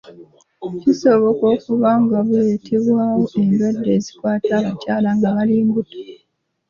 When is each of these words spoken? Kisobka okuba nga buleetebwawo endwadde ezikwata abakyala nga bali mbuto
Kisobka 0.79 1.43
okuba 1.55 1.89
nga 2.03 2.17
buleetebwawo 2.25 3.23
endwadde 3.39 3.89
ezikwata 3.97 4.51
abakyala 4.59 5.09
nga 5.17 5.27
bali 5.35 5.55
mbuto 5.67 5.97